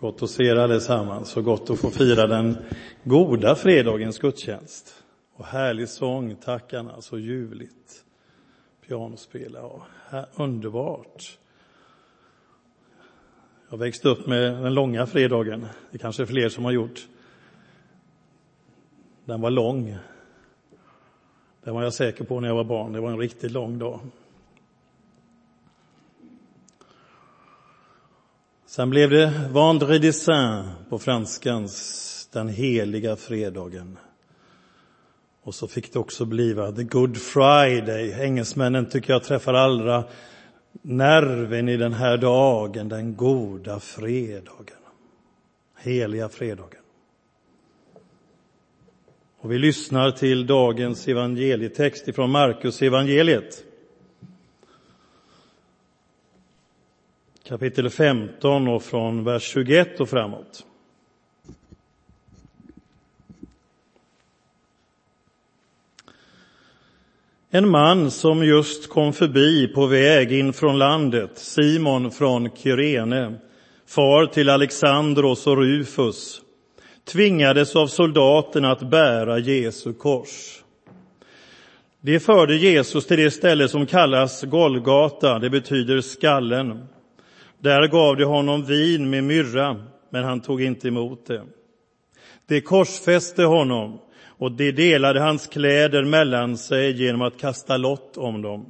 [0.00, 2.56] Gott att se er allesammans och gott att få fira den
[3.04, 5.04] goda fredagens gudstjänst.
[5.34, 8.04] Och härlig sång, tackarna, så ljuvligt.
[8.86, 11.38] Pianospel, ja, underbart.
[13.70, 17.08] Jag växte upp med den långa fredagen, det kanske är fler som har gjort.
[19.24, 19.96] Den var lång.
[21.64, 24.00] den var jag säker på när jag var barn, det var en riktigt lång dag.
[28.70, 33.98] Sen blev det Vendredi Saint på franskans, den heliga fredagen.
[35.42, 38.12] Och så fick det också bliva The Good Friday.
[38.12, 40.04] Engelsmännen tycker jag träffar allra
[40.82, 44.80] nerven i den här dagen, den goda fredagen.
[45.76, 46.82] Heliga fredagen.
[49.40, 53.64] Och vi lyssnar till dagens evangelietext ifrån Markus evangeliet.
[57.50, 60.66] Kapitel 15 och från vers 21 och framåt.
[67.50, 73.34] En man som just kom förbi på väg in från landet, Simon från Kyrene,
[73.86, 76.40] far till Alexandros och Rufus,
[77.04, 80.62] tvingades av soldaterna att bära Jesu kors.
[82.00, 86.86] De förde Jesus till det ställe som kallas Golgata, det betyder skallen.
[87.60, 89.76] Där gav de honom vin med myrra,
[90.10, 91.42] men han tog inte emot det.
[92.48, 94.00] De korsfäste honom
[94.38, 98.66] och de delade hans kläder mellan sig genom att kasta lott om dem.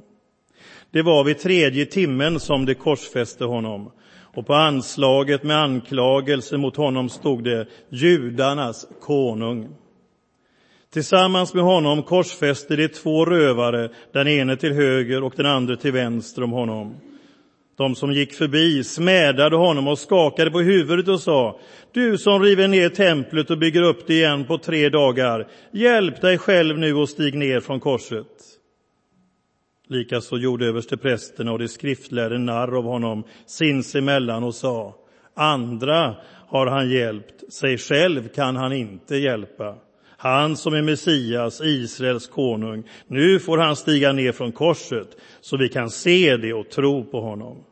[0.91, 3.91] Det var vid tredje timmen som de korsfäste honom
[4.33, 9.75] och på anslaget med anklagelse mot honom stod det judarnas konung.
[10.93, 15.91] Tillsammans med honom korsfäste de två rövare, den ene till höger och den andra till
[15.91, 16.95] vänster om honom.
[17.77, 21.59] De som gick förbi smädade honom och skakade på huvudet och sa,
[21.91, 26.37] du som river ner templet och bygger upp det igen på tre dagar, hjälp dig
[26.37, 28.27] själv nu och stig ner från korset.
[29.87, 34.95] Likaså gjorde översteprästerna och de skriftlärde narr av honom sinsemellan och sa,
[35.35, 36.15] andra
[36.47, 39.75] har han hjälpt, sig själv kan han inte hjälpa.
[40.21, 45.69] Han som är Messias, Israels konung, nu får han stiga ner från korset så vi
[45.69, 47.63] kan se det och tro på honom.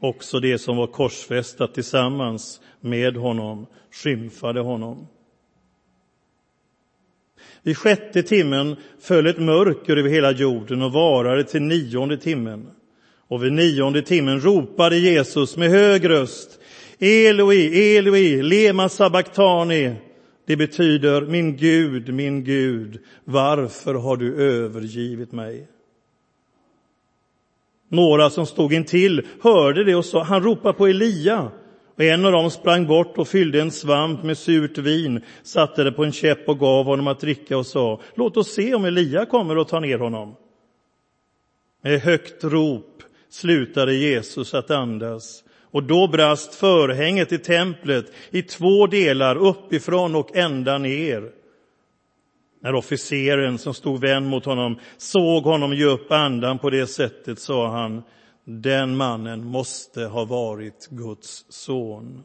[0.00, 5.06] Också det som var korsfästat tillsammans med honom skymfade honom.
[7.62, 12.70] Vid sjätte timmen föll ett mörker över hela jorden och varade till nionde timmen.
[13.28, 16.60] Och vid nionde timmen ropade Jesus med hög röst
[16.98, 19.94] Eloi, Eloi, lema sabachthani.
[20.46, 25.68] Det betyder min Gud, min Gud, varför har du övergivit mig?
[27.88, 31.50] Några som stod intill hörde det och sa, han ropar på Elia.
[31.96, 35.92] Och en av dem sprang bort och fyllde en svamp med surt vin, satte det
[35.92, 39.26] på en käpp och gav honom att dricka och sa, låt oss se om Elia
[39.26, 40.36] kommer och tar ner honom.
[41.82, 48.86] Med högt rop slutade Jesus att andas och då brast förhänget i templet i två
[48.86, 51.32] delar uppifrån och ända ner.
[52.62, 57.38] När officeren som stod vänd mot honom såg honom ge upp andan på det sättet
[57.38, 58.02] sa han,
[58.44, 62.22] den mannen måste ha varit Guds son.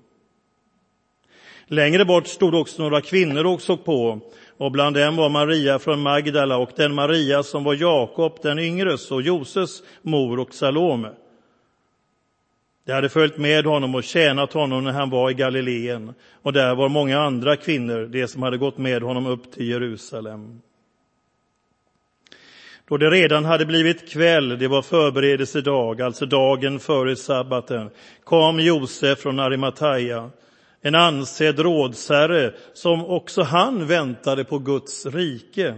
[1.67, 4.19] Längre bort stod också några kvinnor och såg på,
[4.57, 9.11] och bland dem var Maria från Magdala och den Maria som var Jakob den yngres
[9.11, 11.11] och Joses mor och Salome.
[12.85, 16.75] De hade följt med honom och tjänat honom när han var i Galileen och där
[16.75, 20.61] var många andra kvinnor, de som hade gått med honom upp till Jerusalem.
[22.89, 27.89] Då det redan hade blivit kväll, det var förberedelsedag, alltså dagen före sabbaten,
[28.23, 30.29] kom Josef från Arimataya,
[30.81, 35.75] en ansedd rådsherre som också han väntade på Guds rike.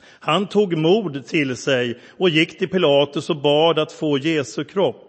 [0.00, 5.07] Han tog mod till sig och gick till Pilatus och bad att få Jesu kropp.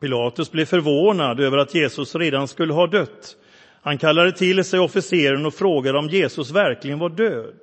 [0.00, 3.36] Pilatus blev förvånad över att Jesus redan skulle ha dött.
[3.82, 7.60] Han kallade till sig officeren och frågade om Jesus verkligen var död.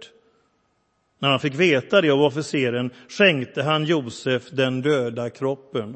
[1.19, 5.95] När han fick veta det av officeren skänkte han Josef den döda kroppen.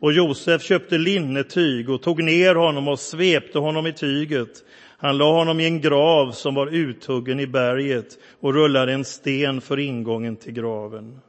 [0.00, 4.64] Och Josef köpte linnetyg och tog ner honom och svepte honom i tyget.
[4.98, 9.60] Han la honom i en grav som var uthuggen i berget och rullade en sten
[9.60, 11.20] för ingången till graven.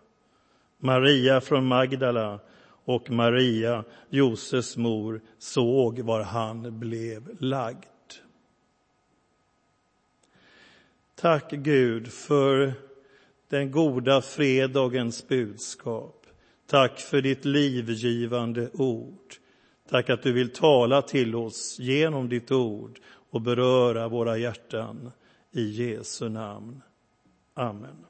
[0.80, 2.40] Maria från Magdala
[2.86, 7.86] och Maria, Josefs mor, såg var han blev lagd.
[11.16, 12.74] Tack Gud för
[13.50, 16.26] den goda fredagens budskap.
[16.68, 19.36] Tack för ditt livgivande ord.
[19.90, 25.12] Tack att du vill tala till oss genom ditt ord och beröra våra hjärtan.
[25.52, 26.82] I Jesu namn.
[27.54, 28.06] Amen.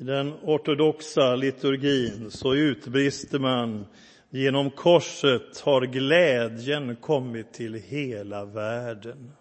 [0.00, 3.86] I den ortodoxa liturgin så utbrister man
[4.30, 9.32] genom korset har glädjen kommit till hela världen.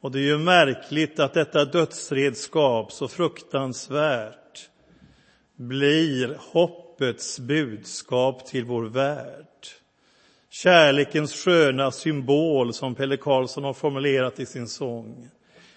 [0.00, 4.70] Och det är ju märkligt att detta dödsredskap, så fruktansvärt,
[5.56, 9.66] blir hoppets budskap till vår värld.
[10.50, 15.30] Kärlekens sköna symbol, som Pelle Karlsson har formulerat i sin sång.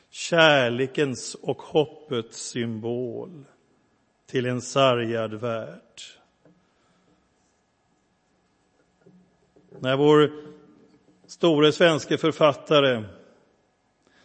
[0.10, 3.46] Kärlekens och hoppets symbol
[4.30, 6.02] till en sargad värld.
[9.80, 10.32] När vår
[11.28, 13.04] store svenske författare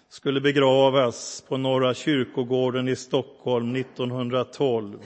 [0.09, 4.99] skulle begravas på Norra kyrkogården i Stockholm 1912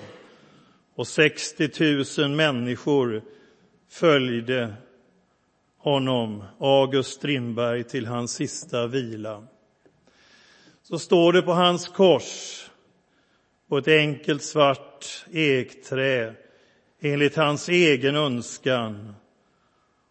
[0.94, 1.70] och 60
[2.18, 3.22] 000 människor
[3.88, 4.74] följde
[5.78, 9.46] honom, August Strindberg, till hans sista vila.
[10.82, 12.67] Så står det på hans kors,
[13.68, 16.34] på ett enkelt svart ekträ,
[17.00, 19.14] enligt hans egen önskan,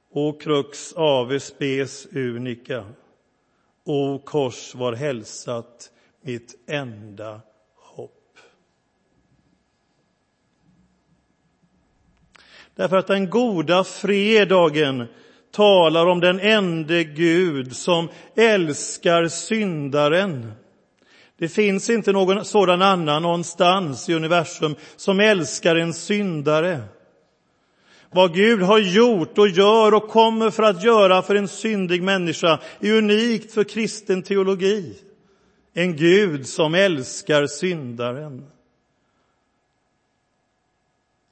[0.10, 2.86] O krux ave spes unica,
[3.84, 7.42] O kors var hälsat mitt enda
[7.76, 8.38] hopp.
[12.76, 15.06] Därför att den goda fredagen
[15.52, 20.52] talar om den ende Gud som älskar syndaren.
[21.40, 26.84] Det finns inte någon sådan annan någonstans i universum som älskar en syndare.
[28.12, 32.60] Vad Gud har gjort och gör och kommer för att göra för en syndig människa
[32.80, 34.96] är unikt för kristen teologi.
[35.74, 38.46] En Gud som älskar syndaren.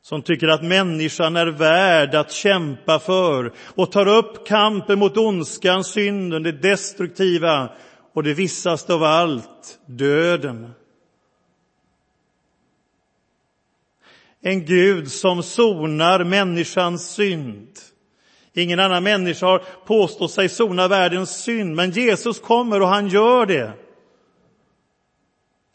[0.02, 5.84] Som tycker att människan är värd att kämpa för och tar upp kampen mot ondskan,
[5.84, 7.70] synden, det destruktiva
[8.16, 10.72] och det vissaste av allt, döden.
[14.42, 17.68] En Gud som sonar människans synd.
[18.54, 23.46] Ingen annan människa har påstått sig sona världens synd, men Jesus kommer och han gör
[23.46, 23.74] det.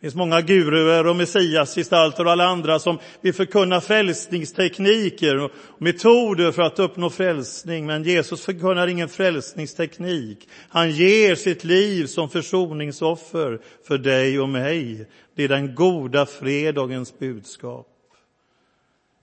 [0.01, 6.53] Det finns många guruer och messiasgestalter och alla andra som vill förkunna frälsningstekniker och metoder
[6.53, 7.87] för att uppnå frälsning.
[7.87, 10.49] Men Jesus förkunnar ingen frälsningsteknik.
[10.69, 15.09] Han ger sitt liv som försoningsoffer för dig och mig.
[15.37, 17.87] Det är den goda fredagens budskap.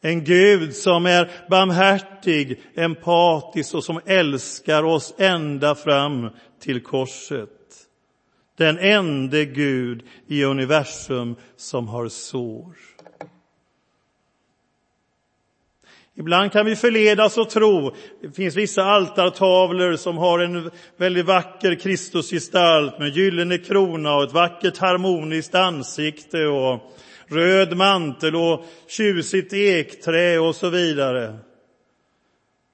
[0.02, 6.30] En Gud som är barmhärtig, empatisk och som älskar oss ända fram
[6.60, 7.57] till korset.
[8.58, 12.76] Den ende Gud i universum som har sår.
[16.16, 21.76] Ibland kan vi förledas att tro, det finns vissa altartavlor som har en väldigt vacker
[21.76, 26.94] Kristusgestalt med gyllene krona och ett vackert harmoniskt ansikte och
[27.28, 31.38] röd mantel och tjusigt ekträ och så vidare.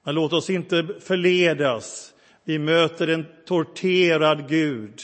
[0.04, 2.12] Men låt oss inte förledas.
[2.44, 5.00] Vi möter en torterad Gud.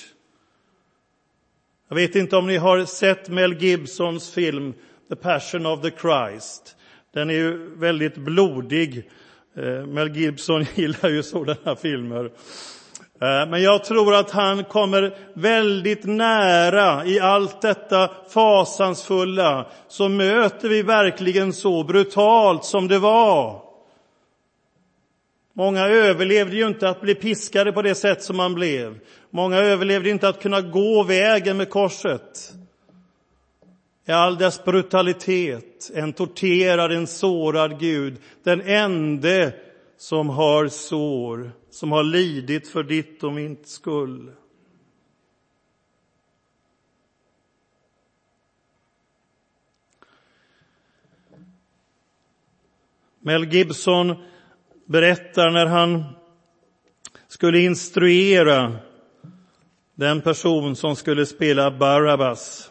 [1.90, 4.74] Jag vet inte om ni har sett Mel Gibsons film
[5.08, 6.76] The Passion of the Christ.
[7.14, 9.10] Den är ju väldigt blodig.
[9.56, 12.24] Eh, Mel Gibson gillar ju sådana filmer.
[12.24, 19.66] Eh, men jag tror att han kommer väldigt nära i allt detta fasansfulla.
[19.88, 23.69] Så möter vi verkligen så brutalt som det var.
[25.60, 29.00] Många överlevde ju inte att bli piskade på det sätt som man blev.
[29.30, 32.52] Många överlevde inte att kunna gå vägen med korset.
[34.06, 39.52] I all dess brutalitet, en torterad, en sårad Gud, den ende
[39.96, 44.32] som har sår, som har lidit för ditt och mitt skull.
[53.18, 54.16] Mel Gibson
[54.90, 56.04] berättar när han
[57.28, 58.72] skulle instruera
[59.94, 62.70] den person som skulle spela Barabbas.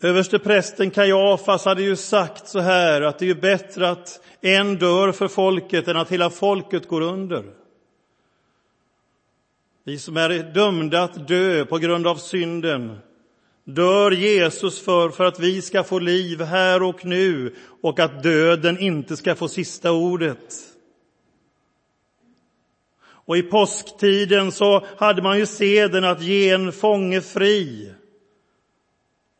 [0.00, 5.28] Översteprästen Kajafas hade ju sagt så här att det är bättre att en dör för
[5.28, 7.44] folket än att hela folket går under.
[9.84, 12.98] Vi som är dömda att dö på grund av synden
[13.74, 18.78] dör Jesus för, för att vi ska få liv här och nu och att döden
[18.78, 20.54] inte ska få sista ordet.
[23.00, 27.92] Och i påsktiden så hade man ju seden att ge en fånge fri.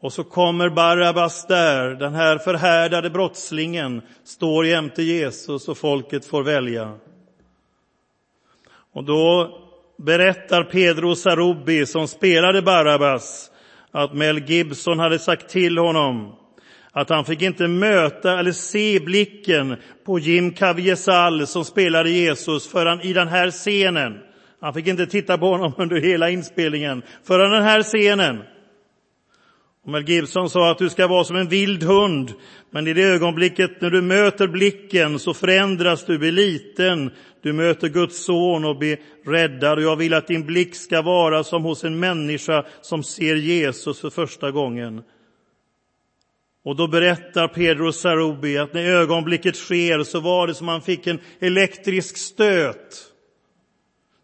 [0.00, 6.42] Och så kommer Barabbas där, den här förhärdade brottslingen, står jämte Jesus och folket får
[6.42, 6.98] välja.
[8.92, 9.58] Och då
[9.98, 13.50] berättar Pedro Sarubi, som spelade Barabbas,
[13.98, 16.32] att Mel Gibson hade sagt till honom
[16.92, 19.76] att han fick inte möta eller se blicken
[20.06, 24.18] på Jim Caviezel som spelade Jesus förrän i den här scenen.
[24.60, 28.38] Han fick inte titta på honom under hela inspelningen förrän den här scenen.
[29.84, 32.32] Och Mel Gibson sa att du ska vara som en vild hund,
[32.70, 37.10] men i det ögonblicket när du möter blicken så förändras du, blir liten,
[37.42, 39.78] du möter Guds son och blir räddad.
[39.78, 44.00] Och jag vill att din blick ska vara som hos en människa som ser Jesus
[44.00, 45.02] för första gången.
[46.64, 51.06] Och då berättar Pedro Sarubi att när ögonblicket sker så var det som han fick
[51.06, 53.04] en elektrisk stöt.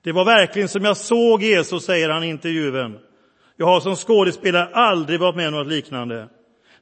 [0.05, 2.99] Det var verkligen som jag såg Jesus, säger han i intervjun.
[3.57, 6.29] Jag har som skådespelare aldrig varit med om något liknande.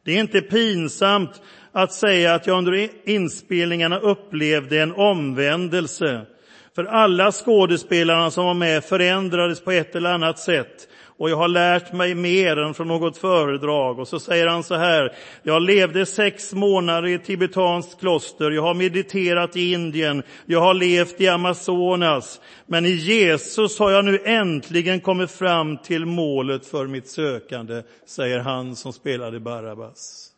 [0.05, 6.27] Det är inte pinsamt att säga att jag under inspelningarna upplevde en omvändelse.
[6.75, 10.89] För alla skådespelarna som var med förändrades på ett eller annat sätt
[11.23, 13.99] och jag har lärt mig mer än från något föredrag.
[13.99, 15.13] Och så säger han så här,
[15.43, 20.75] jag levde sex månader i ett tibetanskt kloster, jag har mediterat i Indien, jag har
[20.75, 26.87] levt i Amazonas, men i Jesus har jag nu äntligen kommit fram till målet för
[26.87, 30.32] mitt sökande, säger han som spelade Barabbas.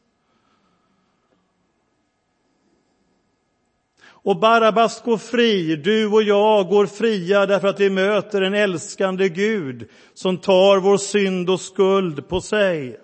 [4.24, 9.28] Och Barabbas går fri, du och jag går fria därför att vi möter en älskande
[9.28, 13.00] Gud som tar vår synd och skuld på sig.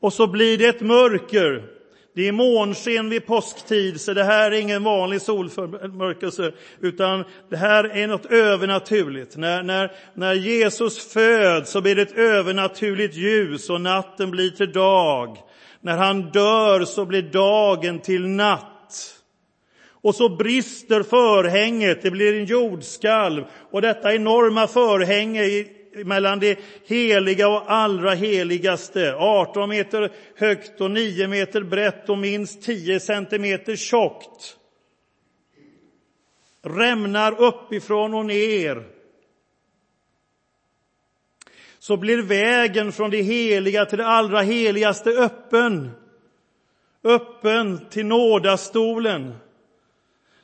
[0.00, 1.64] Och så blir det ett mörker.
[2.14, 7.84] Det är månsken vid påsktid, så det här är ingen vanlig solförmörkelse, utan det här
[7.84, 9.36] är något övernaturligt.
[9.36, 14.72] När, när, när Jesus föds så blir det ett övernaturligt ljus och natten blir till
[14.72, 15.38] dag.
[15.80, 19.14] När han dör så blir dagen till natt.
[20.00, 23.44] Och så brister förhänget, det blir en jordskalv.
[23.70, 25.64] Och detta enorma förhänge
[26.04, 32.62] mellan det heliga och allra heligaste, 18 meter högt och 9 meter brett och minst
[32.62, 34.56] 10 centimeter tjockt,
[36.62, 38.97] rämnar uppifrån och ner
[41.88, 45.90] så blir vägen från det heliga till det allra heligaste öppen.
[47.04, 49.34] Öppen till nådastolen,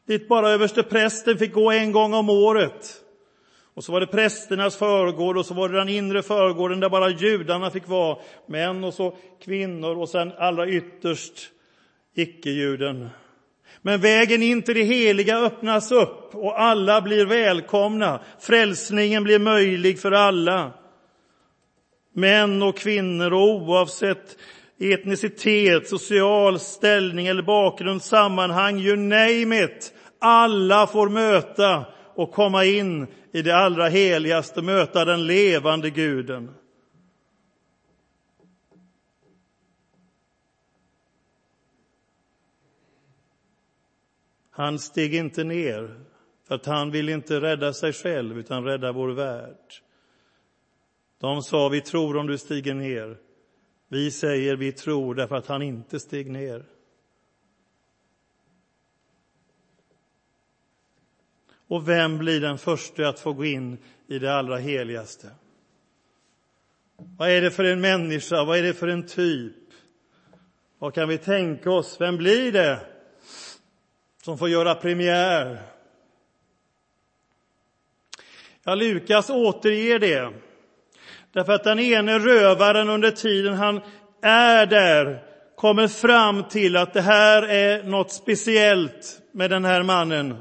[0.06, 2.94] dit bara överste prästen fick gå en gång om året.
[3.74, 7.10] Och så var det prästernas förgård och så var det den inre förgården där bara
[7.10, 11.50] judarna fick vara, män och så kvinnor och sen allra ytterst
[12.14, 13.08] icke-juden.
[13.82, 18.20] Men vägen in till det heliga öppnas upp och alla blir välkomna.
[18.40, 20.72] Frälsningen blir möjlig för alla
[22.14, 24.36] män och kvinnor och oavsett
[24.78, 29.94] etnicitet, social ställning eller bakgrund, sammanhang, you name it.
[30.18, 36.54] Alla får möta och komma in i det allra heligaste, möta den levande guden.
[44.50, 46.00] Han steg inte ner,
[46.48, 49.84] för att han vill inte rädda sig själv, utan rädda vår värld.
[51.24, 53.18] De sa, vi tror om du stiger ner.
[53.88, 56.64] Vi säger, vi tror därför att han inte steg ner.
[61.68, 65.30] Och vem blir den första att få gå in i det allra heligaste?
[66.96, 68.44] Vad är det för en människa?
[68.44, 69.56] Vad är det för en typ?
[70.78, 72.00] Vad kan vi tänka oss?
[72.00, 72.86] Vem blir det
[74.22, 75.62] som får göra premiär?
[78.64, 80.34] Ja, Lukas återger det
[81.34, 83.80] Därför att den ene rövaren under tiden han
[84.22, 85.18] är där
[85.56, 90.36] kommer fram till att det här är något speciellt med den här mannen.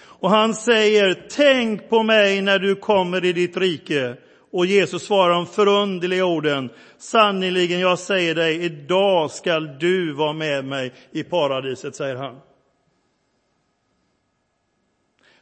[0.00, 4.16] Och han säger, tänk på mig när du kommer i ditt rike.
[4.52, 10.64] Och Jesus svarar de förunderliga orden, sannerligen jag säger dig, idag skall du vara med
[10.64, 12.36] mig i paradiset, säger han.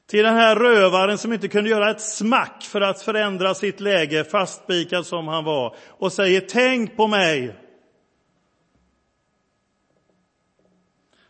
[0.07, 4.25] Till den här rövaren som inte kunde göra ett smack för att förändra sitt läge,
[4.25, 7.57] fastspikad som han var, och säger tänk på mig.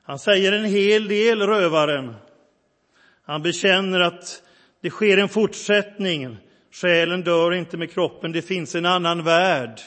[0.02, 2.14] Han säger en hel del, rövaren.
[3.24, 4.42] Han bekänner att
[4.82, 6.36] det sker en fortsättning.
[6.72, 9.80] Själen dör inte med kroppen, det finns en annan värld.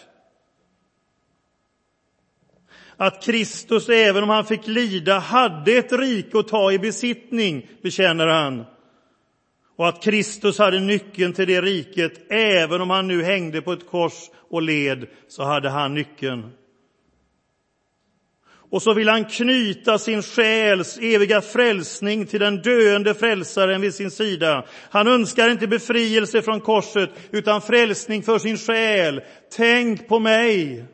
[3.02, 8.28] att Kristus, även om han fick lida, hade ett rike att ta i besittning, bekänner
[8.28, 8.66] han.
[9.80, 13.90] Och att Kristus hade nyckeln till det riket, även om han nu hängde på ett
[13.90, 14.14] kors
[14.50, 16.52] och led, så hade han nyckeln.
[18.72, 24.12] Och så vill han knyta sin själs eviga frälsning till den döende frälsaren vid sin
[24.12, 24.66] sida.
[24.90, 29.22] Han önskar inte befrielse från korset, utan frälsning för sin själ.
[29.58, 30.86] Tänk på mig!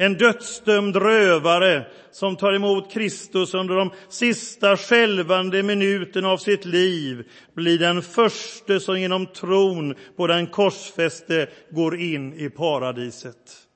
[0.00, 7.28] En dödsdömd rövare som tar emot Kristus under de sista skälvande minuterna av sitt liv
[7.54, 13.68] blir den första som genom tron på den korsfäste går in i paradiset.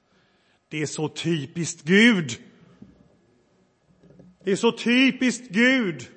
[0.70, 2.32] Det är så typiskt Gud.
[4.44, 6.08] Det är så typiskt Gud.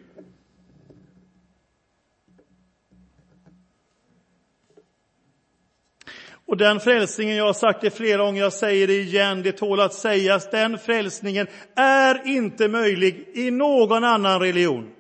[6.47, 9.79] Och den frälsningen, jag har sagt det flera gånger, jag säger det igen, det tål
[9.79, 14.91] att sägas, den frälsningen är inte möjlig i någon annan religion.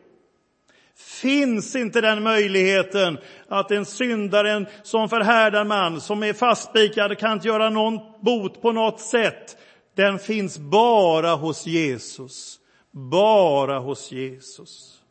[0.95, 7.33] Finns inte den möjligheten att en syndare, en som förhärdad man, som är fastspikad, kan
[7.33, 9.57] inte göra någon bot på något sätt.
[9.95, 12.59] Den finns bara hos Jesus.
[12.91, 15.01] Bara hos Jesus.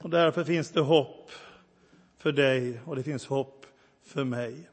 [0.00, 1.30] Och därför finns det hopp
[2.24, 3.66] för dig och det finns hopp
[4.06, 4.68] för mig.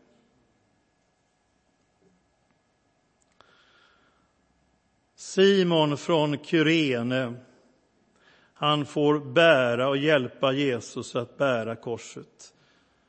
[5.16, 7.34] Simon från Kyrene,
[8.54, 12.54] han får bära och hjälpa Jesus att bära korset.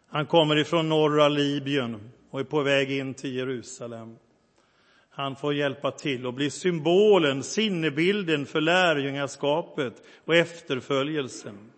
[0.09, 4.17] Han kommer ifrån norra Libyen och är på väg in till Jerusalem.
[5.11, 11.73] Han får hjälpa till och bli symbolen, sinnebilden för lärjungaskapet och efterföljelsen.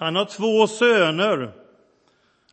[0.00, 1.52] Han har två söner,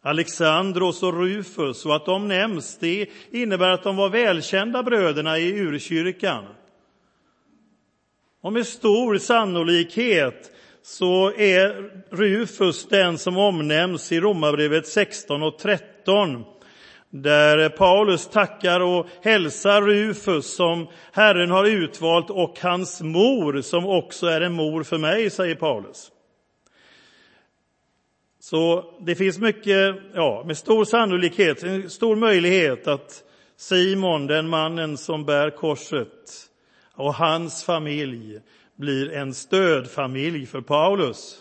[0.01, 5.60] Alexandros och Rufus, och att de nämns det innebär att de var välkända bröderna i
[5.60, 6.46] urkyrkan.
[8.42, 10.51] Och med stor sannolikhet
[10.82, 16.44] så är Rufus den som omnämns i Romarbrevet 16 och 13
[17.10, 24.28] där Paulus tackar och hälsar Rufus som Herren har utvalt och hans mor som också
[24.28, 26.12] är en mor för mig, säger Paulus.
[28.49, 33.23] Så det finns mycket, ja, med stor sannolikhet, en stor möjlighet att
[33.57, 36.49] Simon, den mannen som bär korset,
[36.95, 38.39] och hans familj
[38.77, 41.38] blir en stödfamilj för Paulus.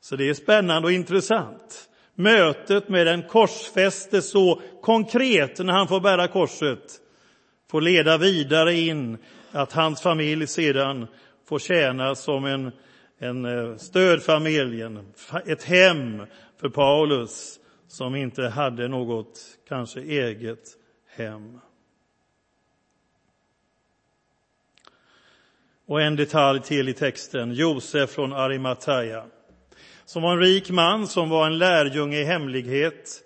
[0.00, 1.88] Så det är spännande och intressant.
[2.14, 7.00] Mötet med den korsfäste så konkret när han får bära korset
[7.70, 9.18] får leda vidare in
[9.52, 11.06] att hans familj sedan
[11.48, 12.72] får tjäna som en
[13.18, 14.82] en eh, stödfamilj,
[15.46, 16.22] ett hem
[16.60, 20.64] för Paulus som inte hade något, kanske eget
[21.16, 21.58] hem.
[25.86, 29.24] Och en detalj till i texten, Josef från Arimathea,
[30.04, 33.22] som var en rik man, som var en lärjunge i hemlighet.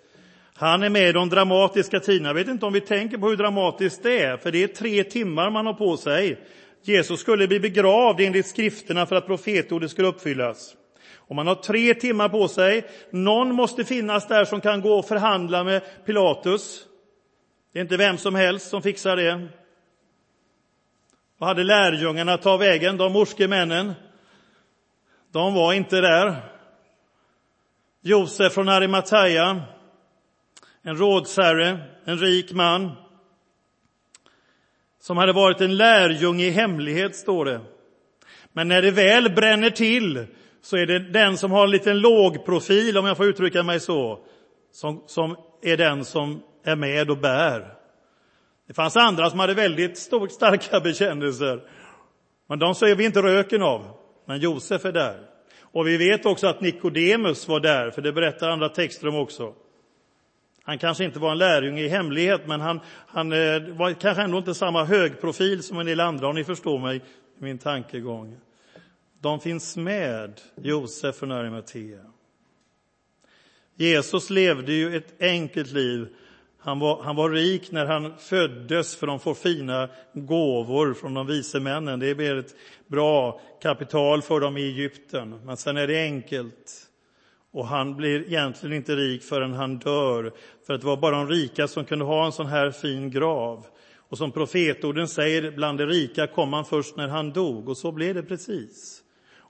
[0.53, 2.29] Han är med i de dramatiska tiderna.
[2.29, 5.03] Jag vet inte om vi tänker på hur dramatiskt det är, för det är tre
[5.03, 6.39] timmar man har på sig
[6.81, 10.75] Jesus skulle bli begravd enligt skrifterna för att profetordet skulle uppfyllas.
[11.15, 12.87] Och man har tre timmar på sig.
[13.11, 16.85] Någon måste finnas där som kan gå och förhandla med Pilatus.
[17.73, 19.47] Det är inte vem som helst som fixar det.
[21.37, 23.93] Vad hade lärjungarna ta vägen, de morske männen?
[25.31, 26.35] De var inte där.
[28.01, 29.61] Josef från Arimathea,
[30.81, 32.91] en rådsherre, en rik man,
[35.01, 37.59] som hade varit en lärjunge i hemlighet, står det.
[38.53, 40.25] Men när det väl bränner till
[40.61, 43.79] så är det den som har en liten låg profil, om jag får uttrycka mig
[43.79, 44.19] så,
[44.71, 47.73] som, som är den som är med och bär.
[48.67, 51.61] Det fanns andra som hade väldigt stor, starka bekännelser,
[52.49, 53.81] men de ser vi inte röken av.
[54.27, 55.19] Men Josef är där.
[55.61, 59.53] Och vi vet också att Nikodemus var där, för det berättar andra texter om också.
[60.63, 64.37] Han kanske inte var en lärjunge i hemlighet, men han, han eh, var kanske ändå
[64.37, 67.01] inte samma högprofil som en del andra, om ni förstår mig
[67.37, 68.37] min tankegång.
[69.21, 71.99] De finns med, Josef och Arimatea.
[73.75, 76.07] Jesus levde ju ett enkelt liv.
[76.59, 81.27] Han var, han var rik när han föddes, för de får fina gåvor från de
[81.27, 81.99] vise männen.
[81.99, 82.55] Det blir ett
[82.87, 85.39] bra kapital för dem i Egypten.
[85.45, 86.90] Men sen är det enkelt.
[87.53, 90.31] Och han blir egentligen inte rik förrän han dör,
[90.67, 93.65] för att det var bara de rika som kunde ha en sån här fin grav.
[94.09, 97.91] Och som profetorden säger, bland de rika kom han först när han dog, och så
[97.91, 99.03] blev det precis.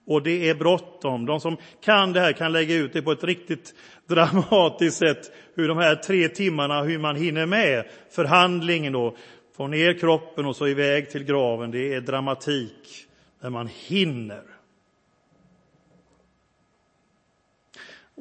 [0.08, 1.26] och det är bråttom.
[1.26, 3.76] De som kan det här kan lägga ut det på ett riktigt
[4.08, 9.18] dramatiskt sätt, hur de här tre timmarna, hur man hinner med förhandlingen och
[9.58, 11.72] få ner kroppen och så iväg till graven.
[11.72, 13.06] Det är dramatik
[13.42, 14.44] när man hinner.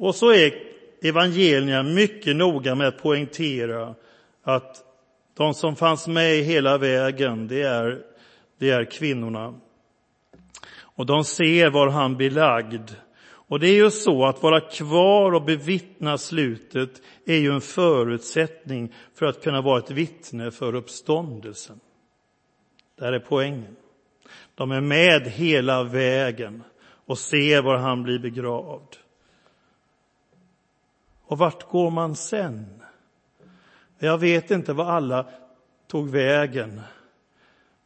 [0.01, 0.53] Och så är
[1.01, 3.95] evangelierna mycket noga med att poängtera
[4.43, 4.77] att
[5.37, 8.01] de som fanns med hela vägen, det är,
[8.59, 9.59] det är kvinnorna.
[10.79, 12.91] Och de ser var han blir lagd.
[13.23, 18.93] Och det är ju så att vara kvar och bevittna slutet är ju en förutsättning
[19.15, 21.79] för att kunna vara ett vittne för uppståndelsen.
[22.99, 23.75] Där är poängen.
[24.55, 26.63] De är med hela vägen
[27.05, 28.97] och ser var han blir begravd.
[31.31, 32.81] Och vart går man sen?
[33.99, 35.25] Jag vet inte var alla
[35.87, 36.81] tog vägen,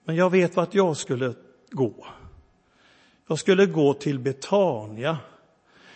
[0.06, 1.34] men jag vet vart jag skulle
[1.72, 2.08] gå.
[3.28, 5.18] Jag skulle gå till Betania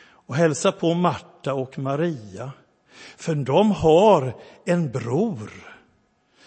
[0.10, 2.52] och hälsa på Marta och Maria,
[3.18, 4.34] för de har
[4.66, 5.52] en bror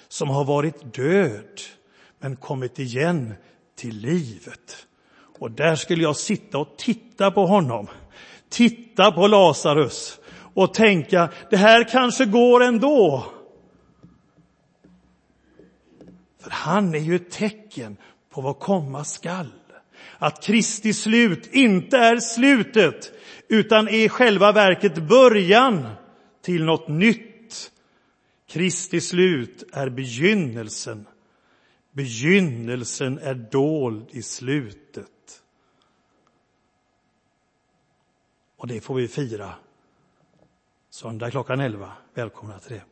[0.08, 1.60] som har varit död
[2.18, 3.34] men kommit igen
[3.74, 4.86] till livet.
[5.38, 7.86] Och där skulle jag sitta och titta på honom,
[8.48, 10.18] titta på Lazarus
[10.54, 13.24] och tänka, det här kanske går ändå.
[16.40, 17.96] För han är ju ett tecken
[18.30, 19.52] på vad komma skall.
[20.18, 23.12] Att Kristi slut inte är slutet,
[23.48, 25.88] utan är själva verket början
[26.42, 27.72] till något nytt.
[28.48, 31.06] Kristi slut är begynnelsen.
[31.92, 35.08] Begynnelsen är dold i slutet.
[38.56, 39.54] Och det får vi fira
[40.92, 41.92] söndag klockan 11.
[42.14, 42.91] Välkomna till det.